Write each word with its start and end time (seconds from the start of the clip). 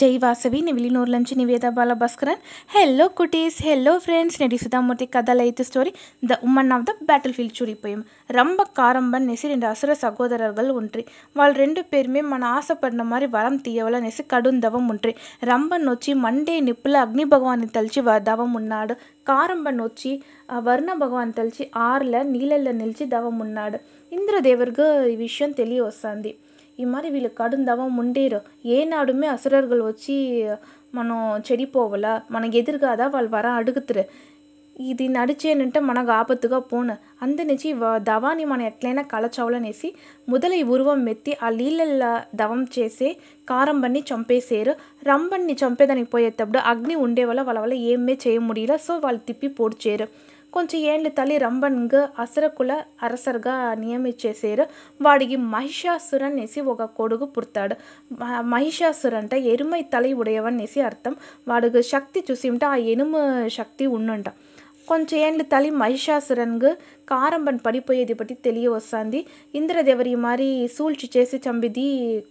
ಜೈ 0.00 0.10
ವಾಸವಿ 0.22 0.58
ನೀವು 0.60 0.78
ಇಲ್ಲಿ 0.78 0.90
ನೋಡ್ಲಂಚಿ 0.90 1.34
Niveda 1.34 1.66
Bala 1.70 1.92
Bhaskaran 1.92 2.40
hello 2.70 3.04
cuties 3.16 3.56
hello 3.62 3.92
friends 3.98 4.36
ನಡಿ 4.42 4.56
ಸುಧಾಮೂರ್ತಿ 4.56 5.06
ಕದಲೈತು 5.06 5.62
story 5.62 5.92
the 6.22 6.36
woman 6.42 6.72
of 6.72 6.84
the 6.88 6.92
battle 7.08 7.34
field 7.36 7.56
சுடி 7.58 7.74
போயும் 7.74 8.02
ரொம்ப 8.30 8.66
காரம்பன் 8.78 9.26
நெசி 9.28 9.48
ரெண்டு 9.48 9.66
அசுர 9.66 9.94
சகோதரர்கள் 10.02 10.68
ஒன்றி 10.70 11.04
வாழ் 11.36 11.54
ரெண்டு 11.54 11.82
பேருமே 11.92 12.22
మన 12.28 12.50
ఆశపడిన 12.50 13.06
మరి 13.08 13.28
వరం 13.28 13.56
తీయవల 13.58 13.98
నేసి 13.98 14.24
కడుం 14.30 14.58
దవం 14.60 14.84
ఉంట్రి 14.88 15.14
రంబన్ 15.44 15.88
వచ్చి 15.88 16.14
మండే 16.18 16.56
నిప్పుల 16.60 16.98
అగ్ని 16.98 17.26
భగవాన్ని 17.26 17.68
తలిచి 17.68 18.02
దవం 18.28 18.52
ఉన్నాడు 18.54 18.96
కారంబన్ 19.26 19.80
వచ్చి 19.80 20.12
వరుణ 20.64 20.90
భగవాన్ 20.98 21.32
తలిచి 21.32 21.66
ఆర్ల 21.84 22.22
నీళ్ళల్లో 22.28 22.74
నిలిచి 22.74 23.06
దవం 23.08 23.38
ఉన్నాడు 23.40 23.80
ఇంద్రదేవరుకు 24.12 24.86
ఈ 25.06 25.16
విషయం 25.18 25.50
తెలియ 25.52 25.80
వస్తుంది 25.84 26.32
இது 26.78 26.84
இம்மாதிரி 26.84 27.08
இவளை 27.12 27.30
கடுந்தவன் 27.34 27.94
முண்டேறும் 27.94 28.44
ஏனாடுமே 28.72 29.26
அசுரர்கள் 29.26 29.80
வச்சு 29.82 30.16
மனம் 30.94 31.40
செடி 31.46 31.66
போவல 31.72 32.04
மனம் 32.28 32.52
எதிர்காத 32.52 33.00
அவள் 33.04 33.28
வர 33.32 33.46
அடுகுத்துரு 33.58 34.02
இது 34.84 35.04
நடிச்சேன்னுட்டு 35.16 35.80
மனக்கு 35.80 36.12
ஆபத்துக்காக 36.12 36.62
போன 36.68 36.94
அந்த 37.18 37.44
நெச்சி 37.44 37.70
வ 37.74 37.90
தவானி 38.04 38.44
மன 38.44 38.66
எட்லைனா 38.68 39.02
களைச்சவள 39.10 39.58
நெசி 39.60 39.88
முதலை 40.28 40.60
உருவம் 40.70 41.02
மெத்தி 41.02 41.32
அல்லீலல்ல 41.48 42.04
தவம் 42.36 42.66
சேசே 42.74 43.10
காரம் 43.48 43.80
பண்ணி 43.80 44.02
சம்பே 44.10 44.38
சேரு 44.48 44.74
ரம் 45.02 45.28
பண்ணி 45.28 45.56
சம்பேதனை 45.60 46.04
போய் 46.06 46.28
எத்தப்படு 46.30 46.62
அக்னி 46.72 46.96
உண்டேவல 47.04 47.46
வளவல 47.48 47.80
ஏமே 47.90 48.16
செய்ய 48.18 48.40
முடியல 48.48 48.76
ஸோ 48.86 48.96
வாழ் 49.00 49.24
திப்பி 49.28 49.50
போடுச்சேரு 49.58 50.06
కొంచెం 50.52 50.80
ఏండ్ల 50.82 51.08
తల్లి 51.08 51.36
రంభన్గా 51.38 52.02
అసరకుల 52.18 52.72
ಅರಸರ್ಗ 53.02 53.48
నియమించేసేరు 53.78 54.64
వాడికి 55.00 55.36
మహిషాసురన్నేసి 55.50 56.60
ఒక 56.66 56.82
కొడుకు 56.96 57.26
పుడతాడు 57.26 57.74
మహిషాసురంట 58.46 59.34
ఎరుమై 59.48 59.82
తల 59.92 60.14
ఉడయవనేసి 60.14 60.80
అర్థం 60.80 61.16
వాడికి 61.48 61.82
శక్తి 61.88 62.22
చూసి 62.30 62.48
ఉంటే 62.50 62.66
ఆ 62.66 62.76
ఎనుము 62.88 63.20
శక్తి 63.50 63.86
ఉండుంట 63.90 64.28
కొంచెం 64.88 65.08
కొంచె 65.08 65.18
ఏళ్ళ 65.26 65.70
మహిషాసురన్కు 65.76 66.70
కారంబన్ 67.08 67.58
పడిపోయేది 67.58 68.14
బట్టి 68.14 68.34
తెలియవస్తాంది 68.34 69.20
ఇంద్రదేవరి 69.54 70.14
మరి 70.14 70.68
సూల్చి 70.76 71.06
చేసి 71.16 71.36
చంపిది 71.36 71.86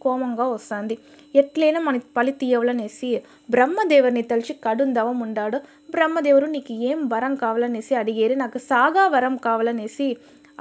కోమంగా 0.01 0.45
వస్తాంది 0.47 0.95
ఎట్లైనా 1.35 1.79
మన 1.79 1.99
పలి 2.17 2.31
తీయవలనేసి 2.31 3.09
బ్రహ్మదేవుని 3.49 4.21
తలిచి 4.21 4.53
కడుం 4.63 4.91
ఉండాడు 5.21 5.57
బ్రహ్మదేవుడు 5.91 6.45
నీకు 6.45 6.73
ఏం 6.83 7.01
వరం 7.07 7.35
కావాలనేసి 7.35 7.95
అడిగేరు 7.95 8.33
నాకు 8.33 8.57
సాగా 8.57 9.07
వరం 9.07 9.37
కావాలనేసి 9.37 10.07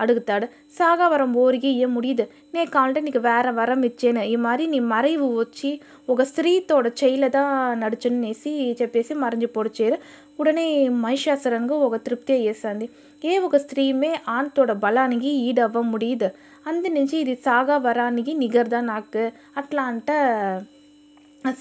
అడుగుతాడు 0.00 0.47
సాగవరం 0.79 1.31
ఊరికి 1.37 1.71
యముడిద్ 1.81 2.25
నీకంటే 2.55 3.01
నీకు 3.01 3.19
వేరే 3.19 3.51
వరం 3.51 3.83
ఇచ్చేను 3.85 4.23
ఈ 4.23 4.37
మరి 4.37 4.65
నీ 4.67 4.81
మறைவு 4.91 5.27
వచ్చి 5.35 5.71
ఒక 6.09 6.23
స్త్రీతోడ 6.23 6.87
చెయ్యిలదా 7.03 7.43
నడుచునేసి 7.75 8.53
చెప్పేసి 8.83 9.15
మరించి 9.15 9.47
పొడిచారు 9.47 9.99
ఉడనే 10.41 10.67
మహిషాసురంకు 10.99 11.75
ఒక 11.79 11.97
తృప్తి 12.07 12.33
అయ్యేసింది 12.33 12.89
ఏ 13.25 13.35
ఒక 13.39 13.57
స్త్రీమే 13.57 14.13
ఆనతోడ 14.29 14.73
బలానికి 14.81 15.31
ఈడవ్వ 15.43 15.81
ముడిద్ 15.83 16.29
అందునుంచి 16.67 17.17
ఇది 17.19 17.35
సాగవరానికి 17.47 18.33
నిగర్దా 18.35 18.81
నాకు 18.85 19.25
అట్లా 19.57 19.83
అంట 19.83 20.11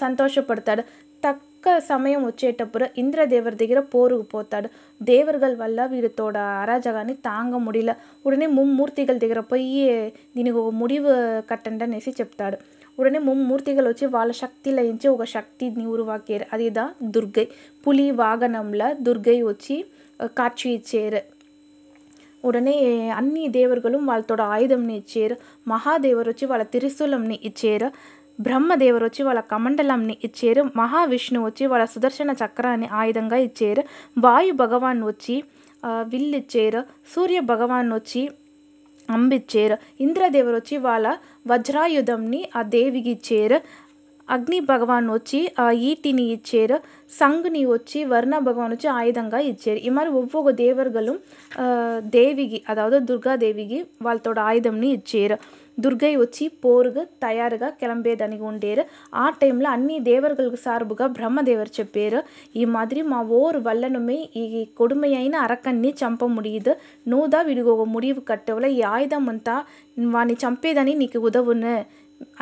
సంతోషపడతాడు 0.00 0.82
తక్ 1.22 1.42
ఒక్క 1.66 1.80
సమయం 1.86 2.20
వచ్చేటప్పుడు 2.24 2.86
ఇంద్రదేవర 2.96 3.54
దగ్గర 3.54 3.78
పోరుకు 3.92 4.24
పోతాడు 4.28 4.68
దేవరుగల్ 5.00 5.56
వల్ల 5.56 5.86
వీరితోడ 5.86 6.36
అరాజకాన్ని 6.58 7.14
తాంగ 7.24 7.56
ముడిల 7.60 7.90
ఉడనే 8.24 8.46
ముమ్మూర్తిగల 8.52 9.16
దగ్గర 9.18 9.40
పోయి 9.48 9.82
దీనికి 10.36 10.56
ఒక 10.56 10.70
ముడివు 10.76 11.12
కట్టండి 11.48 11.84
అనేసి 11.84 12.10
చెప్తాడు 12.18 12.58
உடனே 12.98 13.20
மும்மூர்த்திகள் 13.24 13.88
வச்சு 13.88 14.08
వాళ్ళ 14.08 14.32
శక్తిలయించి 14.38 15.08
ఒక 15.08 15.26
శక్తిని 15.28 15.86
ఉరువాకేరు 15.86 16.46
అదిదా 16.52 16.84
దుర్గై 17.10 17.46
పులి 17.86 18.06
వాగనంలో 18.16 18.90
దుర్గై 19.02 19.38
వచ్చి 19.44 19.78
కాచి 20.36 20.68
ఇచ్చేరు 20.72 21.22
உடனே 22.44 22.76
అన్ని 23.12 23.44
దేవరుగలు 23.50 23.98
వాళ్ళతోడ 24.06 24.42
ఆయుధంని 24.50 24.96
ఇచ్చేరు 24.96 25.36
మహాదేవరు 25.66 26.28
వచ్చి 26.28 26.46
వాళ్ళ 26.46 26.64
త్రిశూలంని 26.72 27.38
ఇచ్చేరు 27.44 27.88
బ్రహ్మదేవుడు 28.38 29.04
వచ్చి 29.04 29.22
వాళ్ళ 29.24 29.40
కమండలంని 29.50 30.16
ఇచ్చారు 30.24 30.62
మహావిష్ణువు 30.76 31.46
వచ్చి 31.46 31.64
వాళ్ళ 31.66 31.84
సుదర్శన 31.92 32.30
చక్రాన్ని 32.40 32.88
ఆయుధంగా 32.94 33.38
ఇచ్చారు 33.46 33.84
వాయు 34.16 34.52
భగవాన్ 34.58 35.00
వచ్చి 35.02 35.36
విల్లు 36.06 36.36
ఇచ్చారు 36.36 36.80
సూర్య 37.12 37.40
భగవాన్ 37.46 37.90
వచ్చి 37.92 38.22
అంబిచ్చారు 39.08 39.76
ఇంద్రదేవుడు 40.00 40.56
వచ్చి 40.56 40.76
వాళ్ళ 40.82 41.08
వజ్రాయుధంని 41.46 42.40
ఆ 42.56 42.62
దేవికి 42.70 43.10
ఇచ్చారు 43.10 43.58
అగ్ని 44.28 44.58
భగవాన్ 44.68 45.08
వచ్చి 45.10 45.40
ఆ 45.58 45.66
ఈటిని 45.82 46.24
ఇచ్చారు 46.30 46.76
సంగుని 47.12 47.62
వచ్చి 47.66 47.98
వర్ణ 48.04 48.34
భగవాన్ 48.38 48.72
వచ్చి 48.72 48.88
ఆయుధంగా 48.92 49.40
ఇచ్చారు 49.50 49.80
ఈ 49.80 49.90
మరి 49.90 50.10
ఒవ్వొక్క 50.12 50.52
దేవర్గలు 50.58 51.14
దేవికి 52.10 52.58
అదావదు 52.68 52.98
దుర్గాదేవికి 53.04 53.78
వాళ్ళతో 54.02 54.32
ఆయుధంని 54.42 54.90
ఇచ్చారు 54.90 55.38
துர்கை 55.78 56.12
வச்சு 56.16 56.44
போருக்கு 56.60 57.02
தயாருக 57.24 57.72
கிளம்பியதனி 57.80 58.38
உண்டேரு 58.46 58.82
ஆ 59.16 59.24
டைம்ல 59.40 59.68
அந்நிய 59.70 60.00
தேவர்களுக்கு 60.02 60.60
சார்புக 60.64 61.02
பிரம்ம 61.10 61.36
பிரம்மதேவர் 61.38 61.72
செப்பேரு 61.72 62.18
இம்மாதிரி 62.56 63.00
மா 63.04 63.18
ஓர் 63.32 63.56
வல்லனுமே 63.62 64.16
கொடுமையாயின 64.78 65.40
அறக்கண்ணி 65.42 65.90
சம்ப 66.00 66.28
முடியுது 66.28 66.72
நூதா 67.06 67.40
விடுகோக 67.42 67.84
முடிவு 67.86 68.20
கட்டவில் 68.22 68.68
ஆயுதம் 68.88 69.26
வந்தா 69.26 69.56
நீ 70.24 70.36
சம்பேதனி 70.40 70.94
நீக்கு 70.94 71.20
உதவுன்னு 71.28 71.74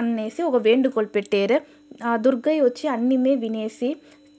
அன்னேசி 0.00 0.40
ஒரு 0.42 0.60
வேண்டுகோள் 0.60 1.14
பெற்றேரு 1.14 1.56
துர்கை 2.22 2.56
வச்சு 2.60 2.84
அன்னிமே 2.90 3.32
வினேசி 3.38 3.90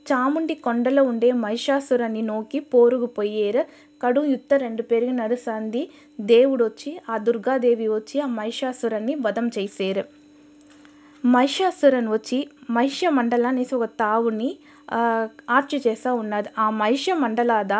చాముండి 0.11 0.55
కొండలో 0.55 1.03
ఉండే 1.03 1.31
మహిషాసురాన్ని 1.31 2.21
నోకి 2.21 2.59
పోరుగు 2.59 3.05
పొయ్యేరు 3.05 3.63
కడు 4.01 4.21
రెండు 4.57 4.81
పెరిగి 4.81 5.11
దేవుడు 5.11 5.89
దేవుడొచ్చి 6.21 6.99
ఆ 7.09 7.17
దుర్గాదేవి 7.17 7.87
వచ్చి 7.87 8.19
ఆ 8.19 8.25
మహిషాసురాన్ని 8.25 9.15
వధం 9.15 9.47
చేసేరు. 9.47 10.03
మహిషాసురుడు 11.25 12.11
వచ్చి 12.11 12.47
మహిష 12.69 13.01
మండలాన్ని 13.09 13.65
ఒక 13.75 13.85
తావుని 13.99 14.57
ಆರ್ಚ್ 15.49 15.75
చేಸ 15.85 16.05
ఉన్నది 16.15 16.49
ఆ 16.57 16.65
మహిష 16.75 17.05
మండలాద 17.17 17.73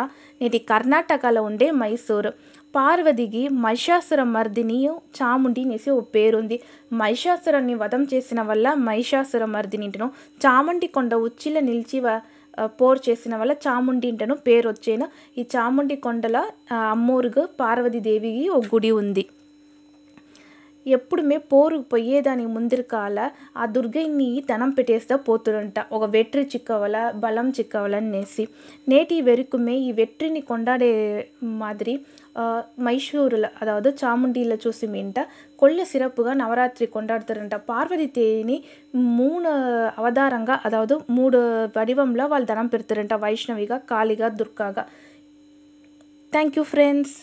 ఇది 0.40 0.58
కర్ణాటకలో 0.70 1.42
ఉండే 1.42 1.68
మైసూర్ 1.76 2.30
పార్వతికి 2.74 3.42
మహిషాసుర 3.60 4.22
మర్దిని 4.28 4.78
చాముండి 5.18 5.62
అనేసి 5.62 5.90
ఓ 5.90 6.00
పేరుంది 6.14 6.56
మహిషాసురాన్ని 6.92 7.74
వధం 7.74 8.02
చేసిన 8.12 8.40
వల్ల 8.42 8.74
మహిషాసుర 8.82 9.44
మర్దినింటను 9.46 10.08
చాముండి 10.40 10.88
కొండ 10.88 11.14
ఉచ్చిల 11.26 11.60
నిలిచి 11.60 12.00
పోరు 12.80 13.00
చేసిన 13.08 13.34
వల్ల 13.36 13.54
ఇంటను 14.04 14.36
పేరు 14.46 14.68
వచ్చేను 14.68 15.08
ఈ 15.36 15.44
చాముండి 15.54 15.96
కొండల 15.96 16.38
అమ్మూరుగు 16.90 17.44
పార్వతీదేవికి 17.60 18.44
ఓ 18.48 18.60
గుడి 18.70 18.92
ఉంది 18.96 19.24
ఎప్పుడు 20.86 21.22
పోరు 21.50 21.76
పొయ్యేదానికి 21.90 22.50
ముందరి 22.52 22.84
కాల 22.86 23.18
ఆ 23.56 23.66
దుర్గయ్యని 23.66 24.28
ధనం 24.48 24.70
పెట్టేస్తా 24.70 25.16
పోతుడంట 25.26 25.78
ఒక 25.92 26.04
వెట్రి 26.10 26.44
చిక్కవల 26.44 26.96
బలం 27.16 27.48
చిక్కవలనేసి 27.50 28.44
నేటి 28.88 29.18
వరకుమే 29.22 29.76
ఈ 29.78 29.90
వెట్రిని 29.92 30.42
கொண்டாடே 30.50 30.92
மாதிரி 31.56 31.94
மைசூரில் 32.78 33.48
அதாவது 33.60 33.90
சாமுண்டியில் 34.00 34.56
சூசிமின்ட்ட 34.56 35.20
கொள்ள 35.58 35.84
சிறப்புగా 35.84 36.32
నవరాత్రి 36.34 36.86
కొండాడుతారంట 36.86 37.54
పార్వతి 37.68 38.08
దేవిని 38.14 38.56
మూడు 39.16 39.52
అవతారంగా 39.98 40.56
అదావదు 40.64 40.98
మూడు 41.10 41.40
వడివంలో 41.76 42.26
వాళ్ళు 42.26 42.48
ధనం 42.48 42.68
పెడతారంట 42.68 43.14
వైష్ణవిగా 43.20 43.78
కాళిగా 43.90 44.28
దుర్గాగా 44.36 44.84
థ్యాంక్ 46.32 46.58
యూ 46.58 46.66
ఫ్రెండ్స్ 46.66 47.16